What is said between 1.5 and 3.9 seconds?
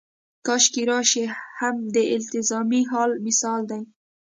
هم د التزامي حال مثال دی.